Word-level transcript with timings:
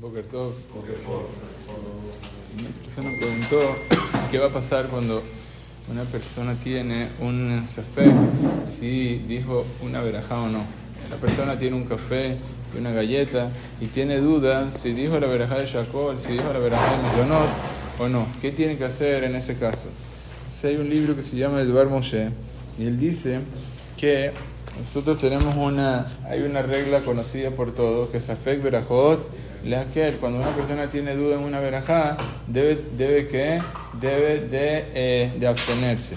Bokertov. 0.00 0.52
Una 2.58 2.68
persona 2.84 3.10
preguntó 3.18 3.76
qué 4.30 4.38
va 4.38 4.46
a 4.46 4.52
pasar 4.52 4.86
cuando 4.86 5.22
una 5.90 6.04
persona 6.04 6.54
tiene 6.54 7.08
un 7.20 7.64
café, 7.74 8.12
si 8.64 9.18
dijo 9.26 9.66
una 9.82 10.00
verajá 10.00 10.40
o 10.40 10.48
no. 10.48 10.62
La 11.10 11.16
persona 11.16 11.58
tiene 11.58 11.74
un 11.74 11.84
café 11.84 12.36
y 12.74 12.78
una 12.78 12.92
galleta 12.92 13.50
y 13.80 13.86
tiene 13.86 14.18
duda 14.18 14.70
si 14.70 14.92
dijo 14.92 15.18
la 15.18 15.26
verajá 15.26 15.58
de 15.58 15.66
Jacob, 15.66 16.16
si 16.16 16.32
dijo 16.32 16.52
la 16.52 16.60
verajá 16.60 16.96
de 16.96 17.02
Millonot 17.02 17.48
o 17.98 18.08
no. 18.08 18.26
¿Qué 18.40 18.52
tiene 18.52 18.76
que 18.76 18.84
hacer 18.84 19.24
en 19.24 19.34
ese 19.34 19.56
caso? 19.56 19.88
Hay 20.62 20.76
un 20.76 20.88
libro 20.88 21.16
que 21.16 21.24
se 21.24 21.36
llama 21.36 21.60
Edvar 21.60 21.88
Moshe 21.88 22.30
y 22.78 22.86
él 22.86 23.00
dice 23.00 23.40
que 23.96 24.30
nosotros 24.78 25.18
tenemos 25.18 25.56
una, 25.56 26.06
hay 26.26 26.42
una 26.42 26.62
regla 26.62 27.00
conocida 27.00 27.50
por 27.50 27.74
todos 27.74 28.10
que 28.10 28.18
es 28.18 28.30
Afek 28.30 28.62
Berajot 28.62 29.47
Cuando 30.20 30.38
una 30.38 30.50
persona 30.50 30.88
tiene 30.88 31.14
duda 31.14 31.36
en 31.36 31.42
una 31.42 31.60
verajá, 31.60 32.16
debe, 32.46 32.78
debe, 32.96 33.26
que, 33.26 33.60
debe 34.00 34.40
de, 34.40 34.84
eh, 34.94 35.32
de 35.38 35.46
abstenerse. 35.46 36.14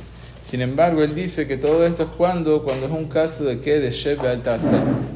Sin 0.51 0.61
embargo, 0.61 1.01
él 1.01 1.15
dice 1.15 1.47
que 1.47 1.57
todo 1.57 1.85
esto 1.85 2.03
es 2.03 2.09
cuando, 2.09 2.61
cuando 2.63 2.85
es 2.85 2.91
un 2.91 3.05
caso 3.05 3.45
de 3.45 3.59
que 3.59 3.79
de 3.79 3.89
Shebe 3.89 4.41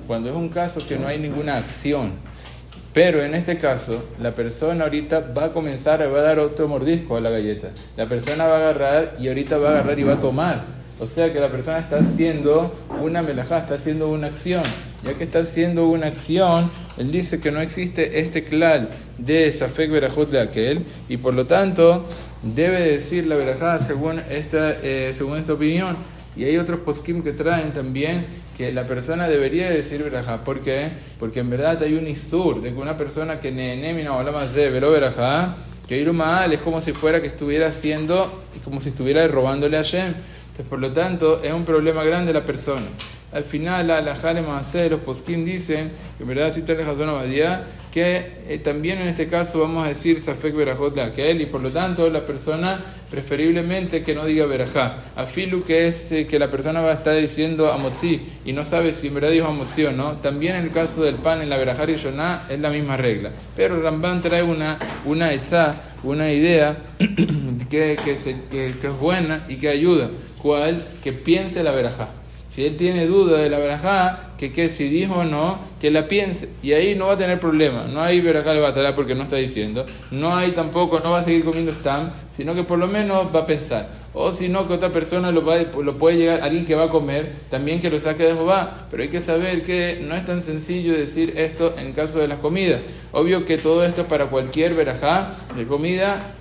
cuando 0.07 0.29
es 0.29 0.35
un 0.35 0.49
caso 0.49 0.79
que 0.87 0.97
no 0.97 1.07
hay 1.07 1.19
ninguna 1.19 1.57
acción. 1.57 2.13
Pero 2.93 3.21
en 3.21 3.35
este 3.35 3.57
caso, 3.57 4.01
la 4.21 4.33
persona 4.33 4.85
ahorita 4.85 5.33
va 5.37 5.45
a 5.45 5.51
comenzar, 5.51 5.99
va 6.01 6.19
a 6.19 6.23
dar 6.23 6.39
otro 6.39 6.69
mordisco 6.69 7.17
a 7.17 7.19
la 7.19 7.29
galleta. 7.29 7.71
La 7.97 8.07
persona 8.07 8.47
va 8.47 8.53
a 8.53 8.57
agarrar 8.57 9.15
y 9.19 9.27
ahorita 9.27 9.57
va 9.57 9.67
a 9.67 9.71
agarrar 9.71 9.99
y 9.99 10.03
va 10.03 10.13
a 10.13 10.21
tomar. 10.21 10.63
O 10.99 11.07
sea 11.07 11.33
que 11.33 11.39
la 11.39 11.51
persona 11.51 11.79
está 11.79 11.97
haciendo 11.99 12.73
una 13.01 13.21
melajá, 13.21 13.59
está 13.59 13.75
haciendo 13.75 14.09
una 14.09 14.27
acción. 14.27 14.63
Ya 15.03 15.13
que 15.13 15.25
está 15.25 15.39
haciendo 15.39 15.87
una 15.87 16.07
acción, 16.07 16.69
él 16.97 17.11
dice 17.11 17.39
que 17.39 17.51
no 17.51 17.59
existe 17.59 18.19
este 18.19 18.43
clal 18.43 18.89
de 19.17 19.51
Safek 19.51 19.91
Berajot 19.91 20.29
de 20.29 20.39
aquel, 20.39 20.79
y 21.09 21.17
por 21.17 21.33
lo 21.33 21.45
tanto 21.45 22.05
debe 22.41 22.81
decir 22.81 23.27
la 23.27 23.35
verajá 23.35 23.79
según 23.79 24.21
esta, 24.29 24.71
eh, 24.81 25.13
según 25.15 25.37
esta 25.37 25.53
opinión. 25.53 25.97
Y 26.37 26.45
hay 26.45 26.57
otros 26.57 26.79
poskim 26.79 27.23
que 27.23 27.33
traen 27.33 27.71
también 27.71 28.25
que 28.57 28.71
la 28.71 28.85
persona 28.85 29.27
debería 29.27 29.69
decir 29.69 30.01
verajá. 30.01 30.43
¿Por 30.43 30.61
qué? 30.61 30.89
Porque 31.19 31.41
en 31.41 31.49
verdad 31.49 31.81
hay 31.83 31.95
un 31.95 32.07
isur 32.07 32.61
de 32.61 32.73
que 32.73 32.79
una 32.79 32.95
persona 32.95 33.39
que 33.39 33.51
nenemina 33.51 34.13
o 34.13 34.31
más 34.31 34.53
de 34.53 34.69
veró 34.69 34.91
verajá, 34.91 35.55
que 35.87 35.99
ir 35.99 36.11
es 36.51 36.59
como 36.61 36.81
si 36.81 36.93
fuera 36.93 37.21
que 37.21 37.27
estuviera 37.27 37.67
haciendo, 37.67 38.43
como 38.63 38.81
si 38.81 38.89
estuviera 38.89 39.27
robándole 39.27 39.77
a 39.77 39.83
Shem. 39.83 40.13
Entonces, 40.55 40.69
por 40.69 40.79
lo 40.79 40.93
tanto, 40.93 41.43
es 41.43 41.51
un 41.51 41.65
problema 41.65 42.01
grande 42.05 42.31
la 42.31 42.45
persona. 42.45 42.85
Al 43.33 43.43
final, 43.43 43.87
la 43.87 44.15
Jale 44.15 44.41
Maaseh, 44.41 44.89
los 44.89 45.01
poskim 45.01 45.43
dicen, 45.43 45.91
en 46.17 46.27
verdad 46.27 46.53
cita 46.53 46.71
el 46.71 46.79
Hazón 46.79 47.09
Abadía, 47.09 47.61
que 47.91 48.25
eh, 48.47 48.57
también 48.59 48.99
en 48.99 49.09
este 49.09 49.27
caso 49.27 49.59
vamos 49.59 49.85
a 49.85 49.89
decir 49.89 50.19
Safek 50.19 50.55
Berajot 50.55 50.97
aquel 50.99 51.39
y 51.39 51.45
por 51.45 51.61
lo 51.61 51.71
tanto 51.71 52.09
la 52.09 52.25
persona 52.25 52.77
preferiblemente 53.09 54.03
que 54.03 54.13
no 54.13 54.25
diga 54.25 54.45
Berajá. 54.45 54.97
Afilu 55.15 55.63
que 55.63 55.87
es 55.87 56.11
eh, 56.11 56.27
que 56.27 56.37
la 56.37 56.49
persona 56.49 56.81
va 56.81 56.91
a 56.91 56.93
estar 56.93 57.15
diciendo 57.17 57.71
Amotzi 57.71 58.21
y 58.45 58.51
no 58.51 58.65
sabe 58.65 58.91
si 58.91 59.07
en 59.07 59.15
verdad 59.15 59.31
dijo 59.31 59.47
Amotzi 59.47 59.85
o 59.85 59.91
no. 59.91 60.13
También 60.13 60.55
en 60.55 60.63
el 60.63 60.71
caso 60.71 61.03
del 61.03 61.15
pan 61.15 61.41
en 61.41 61.49
la 61.49 61.57
Berajá 61.57 61.89
y 61.89 61.95
Yoná 61.95 62.43
es 62.49 62.59
la 62.59 62.69
misma 62.69 62.97
regla. 62.97 63.31
Pero 63.55 63.81
Ramban 63.81 64.21
trae 64.21 64.43
una, 64.43 64.77
una 65.05 65.31
una 66.03 66.31
idea 66.31 66.77
que, 67.75 68.15
que, 68.17 68.35
que, 68.49 68.75
que 68.79 68.87
es 68.87 68.99
buena 68.99 69.45
y 69.47 69.55
que 69.57 69.69
ayuda. 69.69 70.09
¿Cuál? 70.41 70.85
Que 71.03 71.11
piense 71.11 71.63
la 71.63 71.71
Berajá. 71.71 72.09
Si 72.55 72.65
él 72.65 72.77
tiene 72.77 73.05
duda 73.05 73.39
de 73.39 73.49
la 73.49 73.59
verajá, 73.59 74.17
que, 74.37 74.53
que 74.53 74.69
si 74.69 74.87
dijo 74.87 75.15
o 75.15 75.23
no, 75.25 75.59
que 75.81 75.91
la 75.91 76.07
piense. 76.07 76.47
Y 76.63 76.71
ahí 76.71 76.95
no 76.95 77.07
va 77.07 77.15
a 77.15 77.17
tener 77.17 77.37
problema. 77.37 77.83
No 77.83 78.01
hay 78.01 78.21
verajá 78.21 78.53
le 78.53 78.61
batalá 78.61 78.95
porque 78.95 79.13
no 79.13 79.23
está 79.23 79.35
diciendo. 79.35 79.85
No 80.11 80.37
hay 80.37 80.51
tampoco, 80.51 81.01
no 81.01 81.11
va 81.11 81.19
a 81.19 81.23
seguir 81.25 81.43
comiendo 81.43 81.73
stam, 81.73 82.11
sino 82.33 82.55
que 82.55 82.63
por 82.63 82.79
lo 82.79 82.87
menos 82.87 83.27
va 83.35 83.41
a 83.41 83.45
pensar. 83.45 83.89
O 84.13 84.31
si 84.31 84.47
no, 84.47 84.65
que 84.65 84.71
otra 84.71 84.89
persona 84.89 85.31
lo, 85.31 85.43
va, 85.43 85.57
lo 85.57 85.97
puede 85.97 86.15
llegar, 86.15 86.43
alguien 86.43 86.65
que 86.65 86.75
va 86.75 86.85
a 86.85 86.89
comer, 86.89 87.29
también 87.49 87.81
que 87.81 87.89
lo 87.89 87.99
saque 87.99 88.23
de 88.23 88.31
Jehová. 88.31 88.87
Pero 88.89 89.03
hay 89.03 89.09
que 89.09 89.19
saber 89.19 89.61
que 89.61 89.99
no 90.01 90.15
es 90.15 90.25
tan 90.25 90.41
sencillo 90.41 90.93
decir 90.93 91.33
esto 91.35 91.75
en 91.77 91.91
caso 91.91 92.19
de 92.19 92.29
las 92.29 92.39
comidas. 92.39 92.79
Obvio 93.11 93.43
que 93.43 93.57
todo 93.57 93.83
esto 93.83 94.03
es 94.03 94.07
para 94.07 94.27
cualquier 94.27 94.75
verajá 94.75 95.29
de 95.57 95.65
comida 95.65 96.35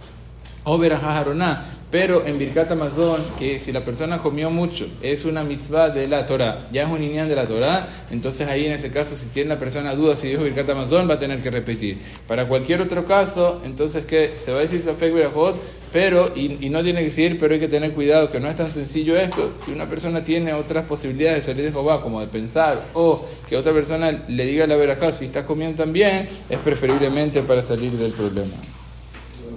o 0.65 0.79
verajá 0.79 1.15
jaroná. 1.15 1.65
Pero 1.91 2.27
en 2.27 2.39
Birkat 2.39 2.73
Amazon, 2.73 3.23
que 3.39 3.61
si 3.61 3.71
la 3.71 3.83
persona 3.83 4.19
comió 4.19 4.51
mucho, 4.51 4.85
es 5.01 5.25
una 5.25 5.45
mitzvah 5.45 5.91
de 5.91 6.09
la 6.09 6.27
Torah, 6.27 6.67
ya 6.73 6.83
es 6.83 6.89
un 6.89 7.01
inián 7.01 7.29
de 7.29 7.37
la 7.37 7.47
Torah, 7.47 7.87
entonces 8.11 8.49
ahí 8.49 8.67
en 8.67 8.73
ese 8.73 8.91
caso, 8.91 9.15
si 9.15 9.27
tiene 9.27 9.51
la 9.51 9.61
persona 9.61 9.95
duda 9.95 10.17
si 10.17 10.27
dijo 10.27 10.43
Birkat 10.43 10.69
Amazon, 10.71 11.09
va 11.09 11.15
a 11.15 11.19
tener 11.21 11.41
que 11.41 11.53
repetir. 11.53 11.99
Para 12.27 12.49
cualquier 12.49 12.81
otro 12.81 13.05
caso, 13.05 13.63
entonces 13.65 14.07
que 14.07 14.33
se 14.37 14.51
va 14.51 14.59
a 14.59 14.63
decir 14.63 14.81
Safek 14.81 15.15
Berajot, 15.15 15.57
pero, 15.93 16.33
y, 16.35 16.49
no 16.69 16.83
tiene 16.83 16.99
que 16.99 17.07
decir, 17.07 17.39
pero 17.39 17.55
hay 17.55 17.61
que 17.61 17.69
tener 17.69 17.93
cuidado, 17.93 18.29
que 18.29 18.41
no 18.41 18.51
es 18.51 18.57
tan 18.57 18.69
sencillo 18.69 19.17
esto. 19.17 19.53
Si 19.65 19.71
una 19.71 19.89
persona 19.89 20.25
tiene 20.25 20.53
otras 20.53 20.87
posibilidades 20.87 21.47
de 21.47 21.53
salir 21.53 21.65
de 21.67 21.71
Jehová, 21.71 22.01
como 22.01 22.21
de 22.21 22.27
pensar, 22.27 22.83
o 22.95 23.25
que 23.49 23.57
otra 23.57 23.73
persona 23.73 24.25
le 24.27 24.47
diga 24.47 24.67
la 24.67 24.75
verajá 24.75 25.13
si 25.13 25.27
está 25.27 25.47
comiendo 25.47 25.85
también, 25.85 26.29
es 26.51 26.59
preferiblemente 26.59 27.43
para 27.43 27.63
salir 27.63 27.93
del 27.93 28.11
problema. 28.11 28.74